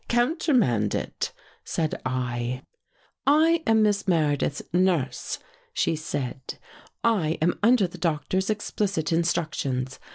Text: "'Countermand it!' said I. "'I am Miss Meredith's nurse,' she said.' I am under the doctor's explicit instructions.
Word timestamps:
"'Countermand 0.21 0.95
it!' 0.95 1.31
said 1.63 2.01
I. 2.03 2.63
"'I 3.47 3.61
am 3.67 3.83
Miss 3.83 4.07
Meredith's 4.07 4.63
nurse,' 4.73 5.37
she 5.73 5.95
said.' 5.95 6.57
I 7.03 7.37
am 7.39 7.59
under 7.61 7.85
the 7.85 7.99
doctor's 7.99 8.49
explicit 8.49 9.11
instructions. 9.13 9.99